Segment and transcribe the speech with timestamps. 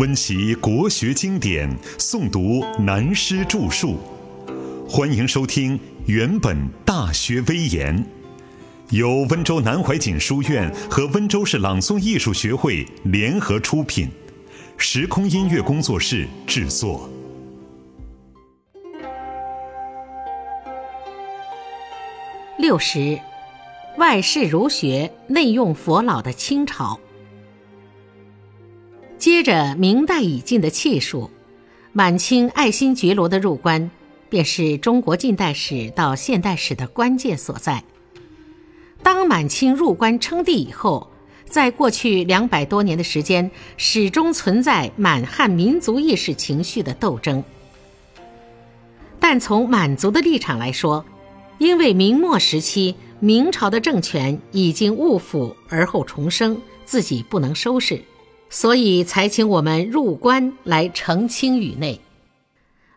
[0.00, 3.98] 温习国学经典，诵读南师著述。
[4.88, 6.56] 欢迎收听《原本
[6.86, 7.94] 大学威严》，
[8.96, 14.08] 由温州南怀瑾书院和温州市朗诵艺术学会联合出品，
[14.78, 17.06] 时空音乐工作室制作。
[22.56, 23.20] 六十，
[23.98, 26.98] 外事儒学，内用佛老的清朝。
[29.20, 31.30] 接着明代已尽的气数，
[31.92, 33.90] 满清爱新觉罗的入关，
[34.30, 37.84] 便是中国近代史到现代史的关键所在。
[39.02, 41.10] 当满清入关称帝以后，
[41.44, 47.44] 在过去两百多年的时间，始终存在满汉民族意识情绪的斗争。
[49.18, 51.04] 但从满族的立场来说，
[51.58, 58.02] 因为明末时期明朝的政权已经误腐而后重生，自己不能收拾。
[58.50, 62.00] 所以才请我们入关来澄清宇内。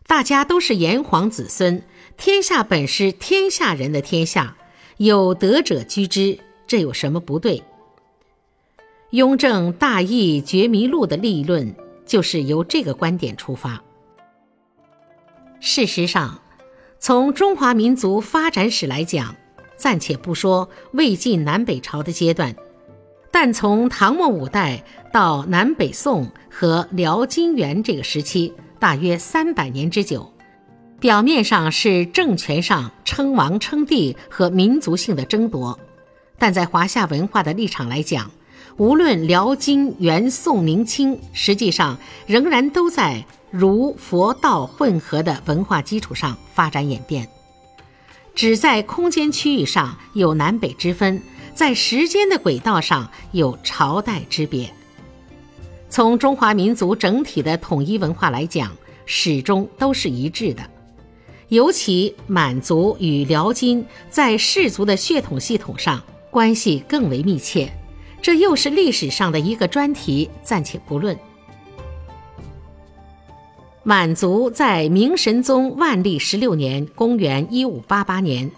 [0.05, 1.81] 大家都是炎黄子孙，
[2.17, 4.57] 天下本是天下人的天下，
[4.97, 7.63] 有德者居之，这有什么不对？
[9.11, 13.83] 雍正大义觉迷录的立论就是由这个观点出发。
[15.59, 16.41] 事实上，
[16.99, 19.35] 从中华民族发展史来讲，
[19.77, 22.55] 暂且不说魏晋南北朝的阶段。
[23.33, 30.31] 但从唐末五代到南北宋和辽金元这个时期，大约三百年之久，
[30.99, 35.79] 表面上是政权上称王称帝和民族性的争夺，
[36.37, 38.29] 但在华夏文化的立场来讲，
[38.77, 47.27] 无论辽金元宋明清，实际上仍然都在儒佛道混合的文化基础上发展演变，
[48.35, 51.19] 只在空间区域上有南北之分。
[51.53, 54.69] 在时间的轨道上有朝代之别。
[55.89, 60.63] 从中华民族整体的统一文化来讲，始终都是一致的。
[61.49, 66.01] 尤其满族与辽金在氏族的血统系统上
[66.31, 67.71] 关系更为密切，
[68.23, 71.15] 这又是历史上的一个专题，暂且不论。
[73.83, 78.49] 满族在明神宗万历十六年（公元一五八八年）。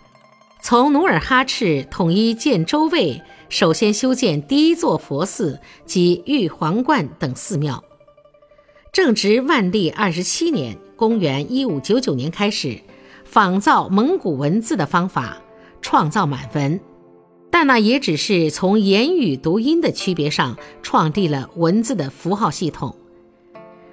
[0.68, 7.84] 从努尔哈赤统一建州卫，首先修建第一座佛寺及玉皇观等寺庙。
[8.92, 12.80] 正值万历二十七年（公元一五九九年）开始，
[13.26, 15.38] 仿造蒙古文字的方法，
[15.84, 16.80] 创造满文，
[17.52, 22.96] 但那也只是从言语读音的区别上创立了文字的符号系统，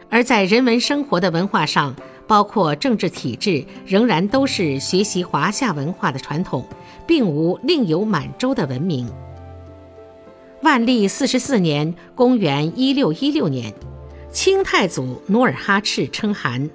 [0.08, 1.94] 而在人文生活的文化上。
[2.26, 6.64] 包括政治体制，仍然都是学习华夏文化的传统，
[7.06, 9.10] 并无另有满洲的文明。
[10.62, 13.74] 万历四十四年（公元一六一六年），
[14.32, 16.70] 清太祖努尔哈赤称汗，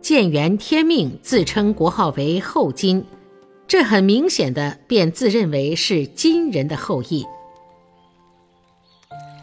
[0.00, 3.04] 建元天命自称国号为后金，
[3.66, 7.26] 这很明显的便自认为是金人的后裔。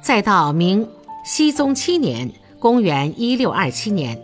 [0.01, 0.87] 再到明
[1.25, 4.17] 熹宗七年（公元一六二七年）。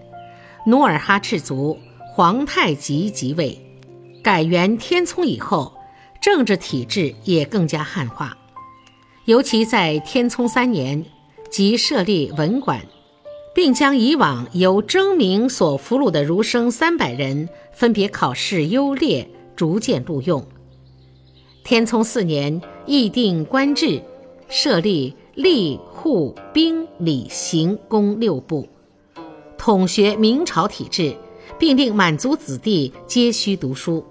[0.68, 1.78] 努尔哈赤族
[2.12, 3.56] 皇太极即位，
[4.24, 5.72] 改元天聪以后，
[6.20, 8.36] 政治体制也更加汉化。
[9.26, 11.06] 尤其在天聪三年，
[11.52, 12.82] 即设立文馆，
[13.54, 20.44] 并将以往由征明所俘虏的儒生三百人分别考试优劣，逐渐录用。
[21.64, 24.02] 天聪四年，议定官制，
[24.50, 28.68] 设立吏、户、兵、礼、刑、工六部。
[29.66, 31.18] 统学明朝体制，
[31.58, 34.06] 并令满族子弟皆须读书。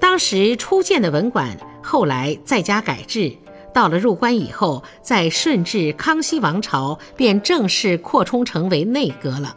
[0.00, 3.36] 当时初建的文馆，后来再加改制，
[3.74, 9.54] 到了入关以后，在顺治、康熙王朝便正式扩充成为内阁了。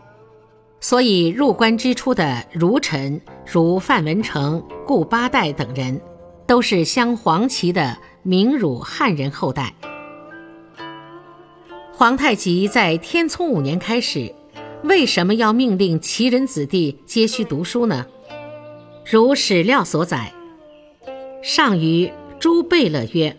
[0.82, 6.02] 所以入关之初的儒臣，如范文成、顾八代等人，
[6.46, 9.74] 都是镶黄旗的明儒汉人后代。
[11.94, 14.36] 皇太极在天聪五年开始。
[14.84, 18.06] 为什么要命令旗人子弟皆须读书呢？
[19.06, 20.32] 如史料所载，
[21.44, 22.10] 上于
[22.40, 23.36] 朱贝勒曰：“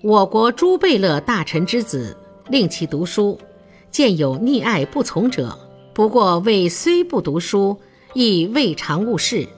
[0.00, 2.16] 我国朱贝勒大臣之子，
[2.48, 3.36] 令其读书，
[3.90, 5.58] 见有溺爱不从者，
[5.92, 7.76] 不过为虽不读书，
[8.12, 9.48] 亦未尝误事。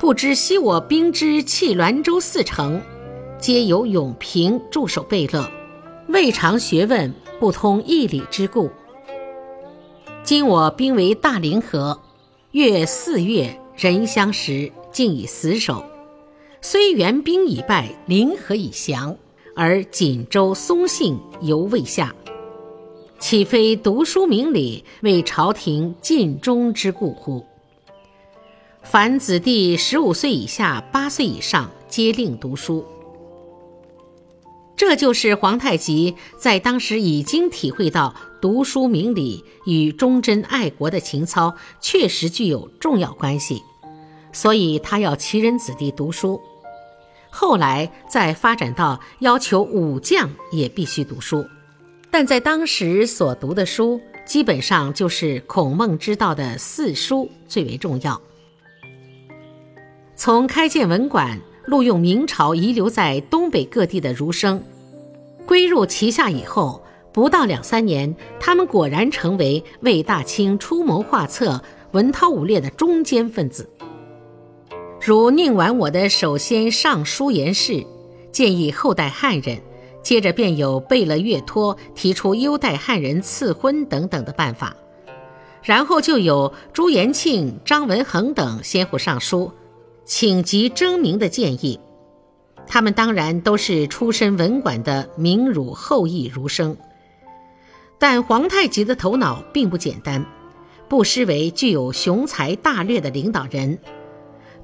[0.00, 2.82] 不知昔我兵之弃滦州四城，
[3.38, 5.48] 皆由永平驻守贝勒，
[6.08, 8.68] 未尝学问，不通义理之故。”
[10.24, 12.00] 今我兵为大凌河，
[12.52, 15.84] 月四月人相识，竟以死守。
[16.62, 19.14] 虽援兵已败，临河已降，
[19.54, 22.14] 而锦州松信犹未下。
[23.18, 27.44] 岂非读书明理，为朝廷尽忠之故乎？
[28.82, 32.82] 凡子弟十五岁以下、八岁以上，皆令读书。
[34.76, 43.62] 这就是皇太极在当时已经体会到读书明理与忠贞爱国的情操确实具有重要关系，
[44.32, 46.40] 所以他要其人子弟读书。
[47.30, 51.46] 后来再发展到要求武将也必须读书，
[52.10, 58.20] 但在当时所读的书基本上就是孔孟之道的四书最为重要。
[60.16, 61.40] 从开建文馆。
[61.66, 64.62] 录用明朝遗留在东北各地的儒生，
[65.46, 66.82] 归入旗下以后，
[67.12, 71.62] 不到两三年，他们果然成为为大清出谋划策、
[71.92, 73.68] 文韬武略的中坚分子。
[75.00, 77.84] 如宁完我的首先上书言事，
[78.30, 79.58] 建议后代汉人；
[80.02, 84.76] 接着便有贝勒岳托提出优待汉人赐婚等等的办法，
[85.62, 89.50] 然后就有朱延庆、张文恒等先后上书。
[90.04, 91.80] 请及征明的建议，
[92.66, 96.76] 他们当然都是出身文馆的名儒后裔儒生，
[97.98, 100.24] 但皇太极的头脑并不简单，
[100.88, 103.78] 不失为具有雄才大略的领导人。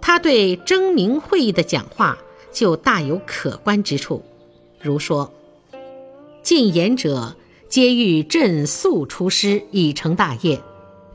[0.00, 2.18] 他对征明会议的讲话
[2.52, 4.22] 就大有可观之处，
[4.80, 5.32] 如说
[6.42, 7.36] ：“进言者
[7.68, 10.60] 皆欲朕速出师以成大业，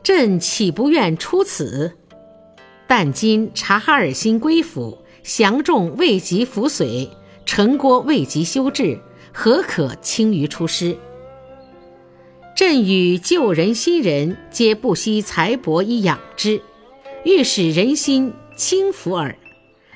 [0.02, 1.96] 朕岂不愿出此？”
[2.88, 7.10] 但今察哈尔新归附，降众未及服随，
[7.44, 9.00] 城郭未及修治，
[9.32, 10.96] 何可轻于出师？
[12.54, 16.62] 朕与旧人新人，皆不惜财帛以养之，
[17.24, 19.36] 欲使人心轻服耳。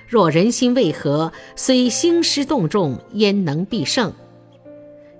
[0.09, 4.13] 若人心未和，虽兴师动众，焉能必胜？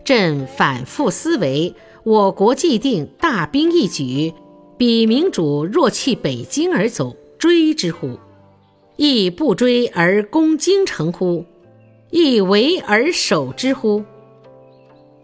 [0.05, 4.35] 朕反复思维，我国既定大兵一举，
[4.77, 7.17] 彼明主若弃北京而走。
[7.41, 8.19] 追之乎？
[8.97, 11.47] 亦不追而攻京城乎？
[12.11, 14.05] 亦围而守之乎？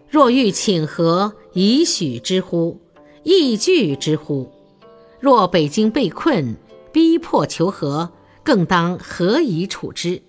[0.08, 2.80] 若欲请和，以许之乎？
[3.22, 4.50] 亦拒之乎？
[5.20, 6.56] 若北京被困，
[6.90, 8.08] 逼迫求和，
[8.42, 10.22] 更当何以处之？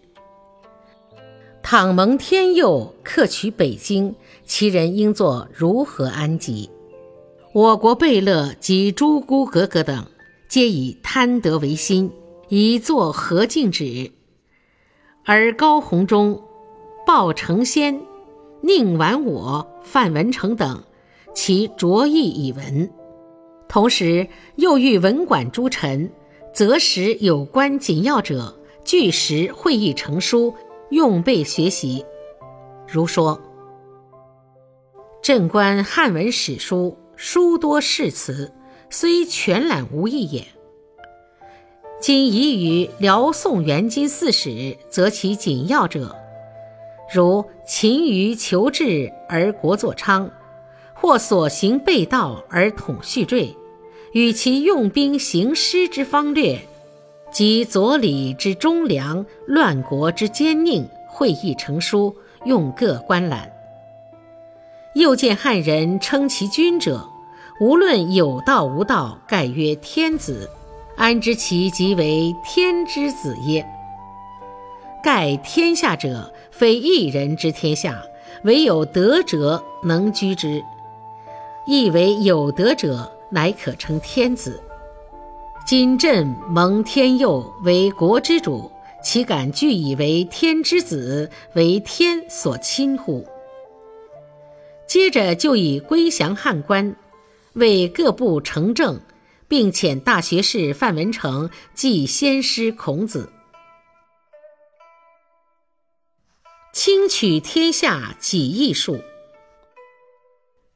[1.64, 4.14] 倘蒙天佑，克取北京，
[4.46, 6.70] 其人应作如何安吉？
[7.54, 10.06] 我国贝勒及诸姑格格等。
[10.48, 12.12] 皆以贪得为心，
[12.48, 14.12] 以作何敬止？
[15.26, 16.42] 而高鸿忠、
[17.06, 18.02] 鲍承先、
[18.62, 20.82] 宁完我、范文成等，
[21.34, 22.90] 其着意以闻。
[23.68, 26.10] 同时又欲文馆诸臣，
[26.54, 30.56] 择时有关紧要者，据实会议成书，
[30.92, 32.06] 用备学习。
[32.88, 33.38] 如说：
[35.22, 38.54] 朕观汉文史书，书多释词。
[38.90, 40.44] 虽全览无益也。
[42.00, 46.16] 今已与辽宋元金四史，择其紧要者，
[47.14, 50.30] 如勤于求治而国作昌，
[50.94, 53.56] 或所行备道而统序坠，
[54.14, 56.60] 与其用兵行师之方略，
[57.32, 63.52] 及左李之忠良，乱国之奸佞，会议成书，用各观览。
[64.94, 67.08] 又见汉人称其君者。
[67.60, 70.48] 无论有道无道，盖曰天子，
[70.96, 73.68] 安知其即为天之子耶？
[75.04, 78.00] 盖天下者，非一人之天下，
[78.44, 80.64] 唯有德者能居之。
[81.66, 84.62] 亦为有德者，乃可称天子。
[85.66, 88.72] 今朕蒙天佑，为国之主，
[89.04, 93.26] 岂敢据以为天之子，为天所亲乎？
[94.86, 96.96] 接着就以归降汉官。
[97.58, 99.02] 为各部成政，
[99.48, 103.32] 并遣大学士范文成祭先师孔子，
[106.72, 109.02] 轻取天下几亿数。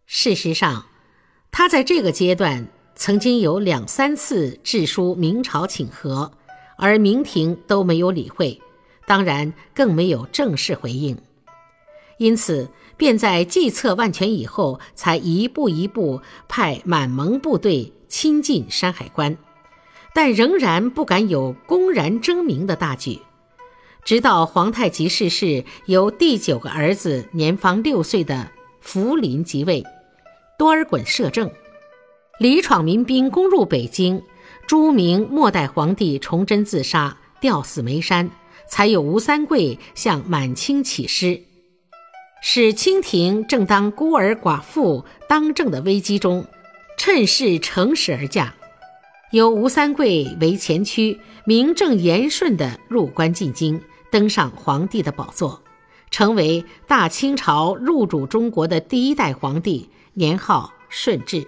[0.08, 0.88] 事实上，
[1.52, 6.32] 他在这个阶段曾经有两三次致书明朝请和，
[6.78, 8.60] 而明廷都没有理会，
[9.06, 11.16] 当然更没有正式回应，
[12.18, 12.68] 因此。
[13.02, 19.36] 便在计策万全以后，才一步一步派满蒙部队亲近山海关，
[20.14, 23.20] 但仍然不敢有公然征明的大举。
[24.06, 29.84] 直到皇太极逝世，由第九个儿子年方六岁的福临即位，
[30.60, 31.50] 多尔衮摄政，
[32.38, 34.22] 李闯民兵攻入北京，
[34.68, 38.30] 朱明末代皇帝崇祯自杀，吊死煤山，
[38.70, 41.42] 才有吴三桂向满清起师。
[42.44, 46.46] 使清廷正当孤儿寡妇当政的危机中，
[46.98, 48.56] 趁势乘势而驾，
[49.32, 53.80] 由吴三桂为前驱，名正言顺地入关进京，
[54.12, 55.62] 登上皇帝的宝座，
[56.10, 61.48] 成为大清朝入主中国的第一代皇帝，年号顺治。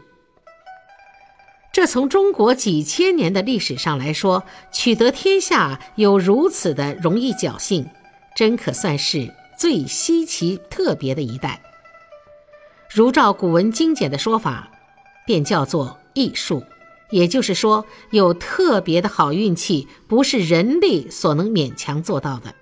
[1.71, 7.87] 这从中国几千年的历史上来说，取得天下有如此的容易侥幸，
[8.35, 11.61] 真可算是最稀奇特别的一代。
[12.89, 14.69] 如照古文精简的说法，
[15.25, 16.63] 便叫做艺术，
[17.09, 22.53] 也就是说，有特别的好运气，不是人力所能勉强做到的。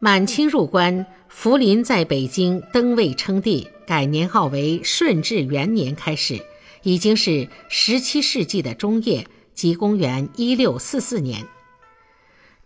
[0.00, 6.40] 满清入关，福临在北京登位称帝，改年号为顺治元年开始。
[6.82, 11.46] 已经是十七世纪的中叶，即公元一六四四年。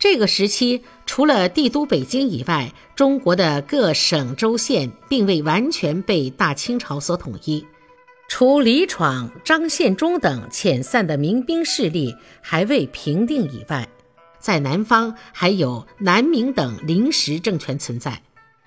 [0.05, 7.65] 这个时期，除了帝都北京以外，中国的各省州县并未完全被大清朝所统一。
[8.29, 13.89] 除李闯、张献忠等遣散的民兵势力还未平定以外，
[14.39, 18.21] 在南方还有南明等临时政权存在，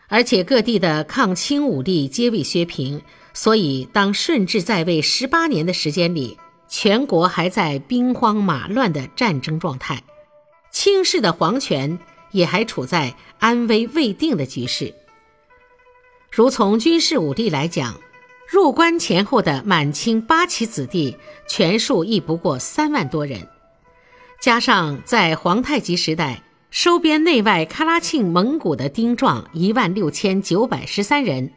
[0.08, 3.00] 而且各地的抗清武力皆未削平。
[3.36, 6.36] 所以，当顺治在位十八年的时间里，
[6.68, 10.02] 全国还在兵荒马乱的战争状态，
[10.88, 12.00] 清室的皇权
[12.32, 14.94] 也还处在安危未定的局势。
[16.32, 18.00] 如从军事武力来讲，
[18.50, 23.50] 入关前后的满清八旗子弟全数亦不过三万多人，
[24.40, 26.42] 加上在皇太极时代
[26.72, 31.52] 收编内外喀拉沁蒙古的丁壮一万六千九百十三人。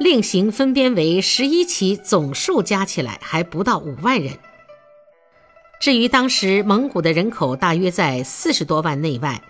[0.00, 4.36] 另行分编为十一旗，总数加起来还不到五万人。
[5.82, 9.42] 至于当时蒙古的人口大约在四十多万内外，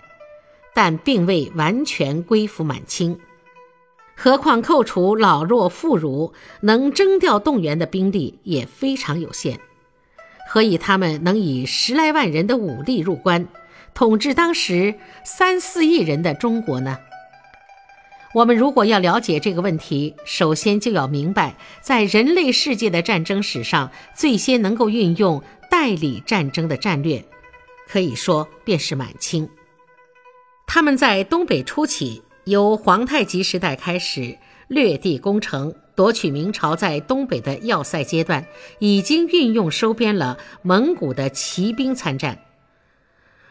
[0.72, 3.18] 但并未完全归附满清。
[4.16, 9.60] 何况扣除老弱妇孺，能征调动员的兵力也非常有限。
[10.48, 13.46] 何以他们能以十来万人的武力入关，
[13.92, 14.94] 统治当时
[15.26, 16.96] 三四亿人的中国呢？
[18.34, 27.24] 我们如果要了解这个问题，首先就要明白，在人类世界的战争史上，最先能够运用代理战争的战略，
[27.88, 29.48] 可以说便是满清。
[30.66, 34.36] 他们在东北初期，由皇太极时代开始
[34.68, 38.44] 掠地攻城，夺取明朝在东北的要塞阶段，
[38.80, 42.38] 已经运用收编了蒙古的骑兵参战。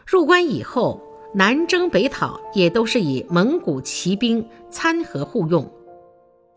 [0.06, 1.02] 入关以后。
[1.34, 5.72] 南征北讨也都是以蒙古骑兵参合互用，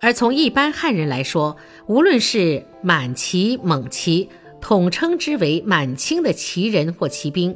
[0.02, 1.56] 而从一般汉人来说，
[1.88, 4.30] 无论是满骑、蒙骑，
[4.68, 7.56] 统称之为满清的旗人或骑兵，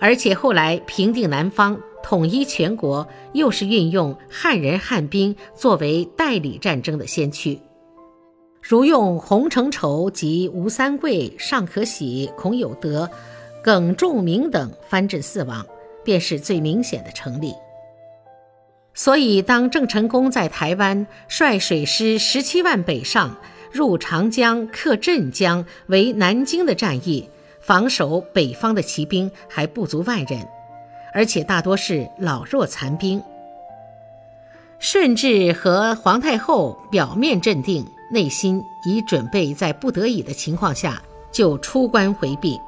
[0.00, 7.60] 而且后来平定南方、统一全国，又是运用汉人汉兵作为代理战争的先驱，
[8.60, 13.08] 如用洪承畴及吴三桂、尚可喜、孔有德、
[13.62, 15.64] 耿仲明等藩镇四王。
[16.04, 17.52] 便是最明显的成立。
[18.94, 23.36] 所以，当郑成功在台湾率水师十七万北上，
[23.72, 27.28] 入长江、克镇江为南京的战役，
[27.60, 30.46] 防守北方的骑兵还不足万人，
[31.12, 33.22] 而且大多是老弱残兵。
[34.78, 42.60] 顺治和皇太后表面镇定，内心已准备在不得已的情况下就出关回避。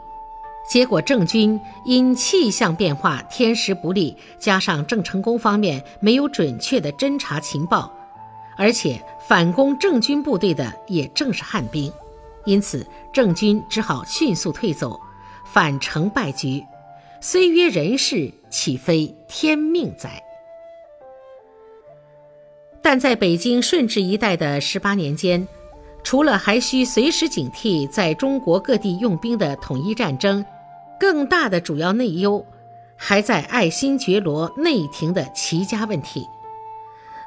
[0.68, 7.92] 结果，郑军因气象变化、天时不利，加上郑成功方面没有准确的侦察情报，
[8.60, 11.90] 而且反攻郑军部队的也正是汉兵，
[12.44, 15.00] 因此郑军只好迅速退走，
[15.46, 16.62] 反成败局。
[17.22, 20.22] 虽曰人事，岂非天命哉？
[22.82, 25.48] 但在北京顺治一带的十八年间，
[26.04, 30.44] 除了还需随时警惕在中国各地用兵的统一战争。
[30.98, 32.44] 更大的主要内忧，
[32.94, 36.26] 还在爱新觉罗内廷的齐家问题。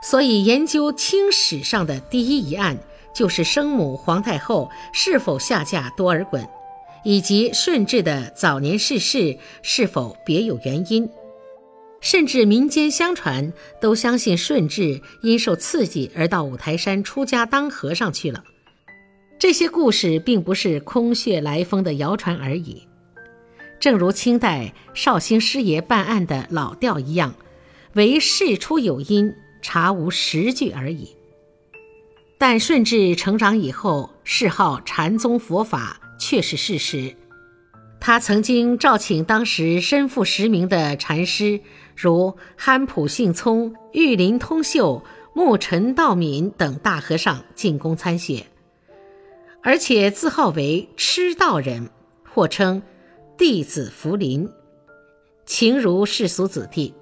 [0.04, 2.78] 所以，研究清史上的第一疑案，
[3.16, 6.46] 就是生母皇太后是否下嫁多尔衮，
[7.06, 11.10] 以及顺治的早年逝世是否别有原因。
[12.02, 18.44] 甚至民间相传都相信顺治因受刺激而到五台山出家当和尚去了。
[19.40, 22.86] 这些故事并不是空穴来风的谣传而已。
[23.80, 27.34] 正如清代绍兴师爷办案的老调一样，
[27.94, 29.34] 唯事出有因，
[29.64, 31.16] 查无实据而已。
[32.38, 37.16] 但顺治成长以后，嗜好禅宗佛法，却是事实。
[38.00, 41.62] 他曾经召请当时身负实名的禅师，
[41.96, 45.02] 如憨普信聪、玉林通秀、
[45.34, 48.46] 木陈道敏等大和尚进宫参选，
[49.62, 51.90] 而且自号为痴道人，
[52.30, 52.82] 或称
[53.38, 54.50] 弟子福临，
[55.46, 56.94] 情如世俗子弟。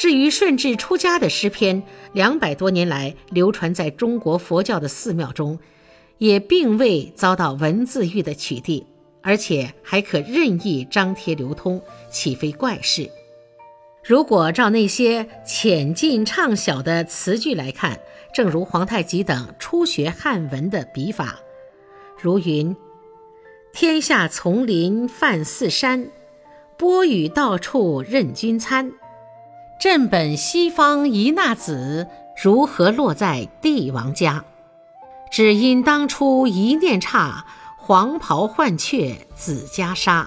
[0.00, 1.82] 至于顺治出家的诗篇，
[2.14, 5.58] 两百多年来流传在中国佛教的寺庙中，
[6.16, 8.82] 也并未遭到文字狱的取缔，
[9.20, 13.10] 而且还可任意张贴流通，岂非怪事？
[14.02, 18.00] 如果照那些浅近畅晓的词句来看，
[18.32, 21.38] 正如皇太极等初学汉文的笔法，
[22.18, 22.74] 如云
[23.74, 26.08] ：“天下丛林泛四山，
[26.78, 28.90] 波雨到处任君参。
[29.80, 32.06] 朕本西方一纳子，
[32.36, 34.44] 如何落在帝王家？
[35.30, 37.46] 只因当初一念差，
[37.78, 40.26] 黄袍换却紫袈裟。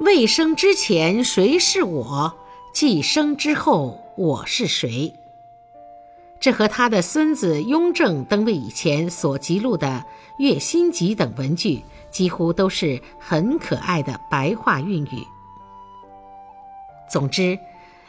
[0.00, 2.34] 未生之前谁是我？”
[2.74, 5.14] 既生之后，我是谁？
[6.38, 9.86] 这和他的孙子雍正登位以前所记录的
[10.36, 15.26] 《月心集》等文句，几乎都是很可爱的白话韵语。
[17.08, 17.58] 总之，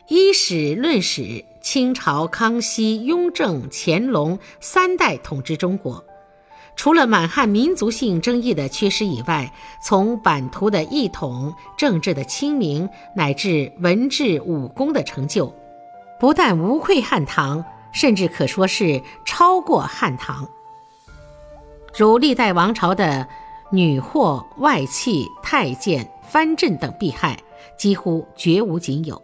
[0.10, 6.04] 以史论史，清朝康熙、雍正、乾隆三代统治中国。
[6.76, 15.54] 除了满汉民族性争议的缺失以外，从版图的一统、政治的清明，乃至文治武功的成就，
[16.20, 20.46] 不但无愧汉唐，甚至可说是超过汉唐。
[21.96, 23.26] 如历代王朝的
[23.72, 27.40] 女祸、外戚、太监、藩镇等弊害，
[27.78, 29.22] 几乎绝无仅有。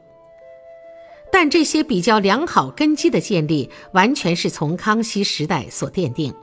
[1.32, 6.34] 但这些比较良好根基的建立，完全是从康熙时代所奠定。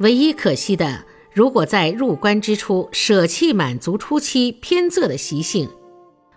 [0.00, 5.68] 唯一可惜的，如果在入关之初舍弃满族初期偏仄的习性，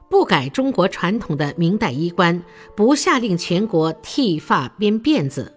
[0.10, 2.44] 不改中国传统的明代衣冠，
[2.76, 5.54] 不下令全国剃发编辫子，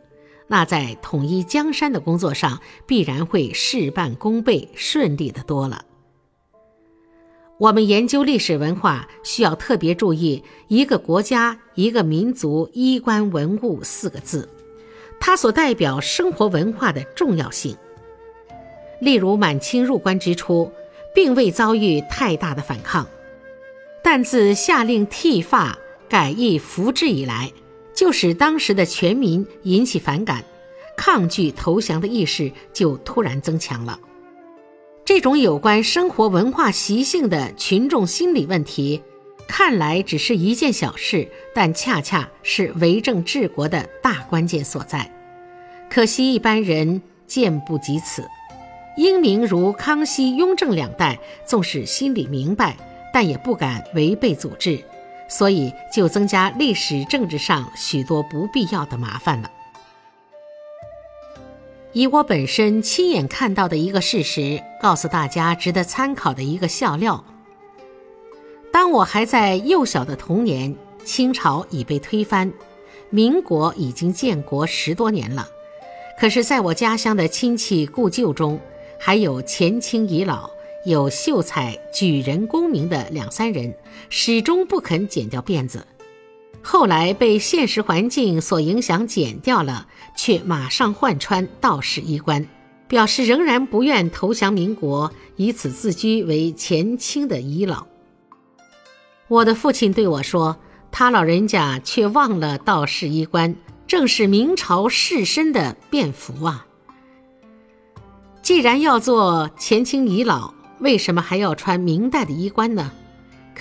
[0.48, 5.84] 那在统一江山的工作上必然会事半功倍，顺利的多了。
[7.60, 14.48] 我们研究历史文化，需要特别注意“一个国家、一个民族衣冠文物”四个字，
[15.20, 17.76] 它所代表生活文化的重要性。
[18.98, 20.72] 例如满清入关之初，
[21.14, 23.06] 并未遭遇太大的反抗，
[24.02, 27.52] 但自下令剃发、改易服制以来，
[27.92, 30.42] 就使当时的全民引起反感，
[30.96, 34.00] 抗拒投降的意识就突然增强了。
[35.12, 39.02] 这种有关生活文化习性的群众心理问题，
[39.48, 45.10] 看来只是一件小事，但恰恰是为政治国的大关键所在。
[45.90, 48.24] 可惜一般人见不及此。
[48.96, 52.76] 英明如康熙、雍正两代，纵使心里明白，
[53.12, 54.78] 但也不敢违背祖制，
[55.28, 59.50] 所以就增加历史政治上许多不必要的麻烦了。
[61.92, 67.24] 以我本身亲眼看到的一个事实，告诉大家值得参考的一个笑料：
[68.72, 72.52] 当我还在幼小的童年，清朝已被推翻，
[73.10, 75.48] 民国已经建国十多年了，
[76.16, 78.60] 可是在我家乡的亲戚故旧中，
[78.96, 80.48] 还有前清遗老，
[80.84, 83.74] 有秀才举人功名的两三人，
[84.08, 85.84] 始终不肯剪掉辫子。
[86.62, 92.46] 后来被现实环境所影响，剪掉了，却马上换穿道士衣冠，
[92.86, 97.86] 表示仍然不愿投降民国，以此自居为前清的遗老。
[99.28, 100.58] 我的父亲对我说
[100.92, 103.54] ：“他老人家却忘了道士衣冠，
[103.86, 106.66] 正是明朝士绅的便服啊。”
[108.42, 112.90] 既然要做前清遗老，为什么还要穿明代的衣冠呢？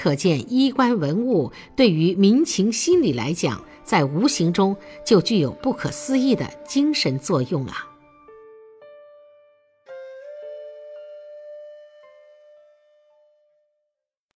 [0.02, 4.74] 可见衣冠文物对于民情心理来讲，在无形中
[5.06, 7.89] 就具有不可思议的精神作用啊。